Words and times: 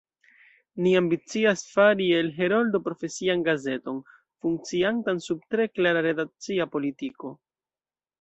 Ni 0.83 0.91
ambicias 0.99 1.65
fari 1.73 2.07
el 2.21 2.31
Heroldo 2.45 2.81
profesian 2.87 3.43
gazeton, 3.49 3.99
funkciantan 4.45 5.21
sub 5.27 5.45
tre 5.53 5.69
klara 5.77 6.01
redakcia 6.07 6.67
politiko. 6.79 7.33